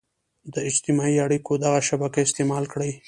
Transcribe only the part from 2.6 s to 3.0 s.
کړي.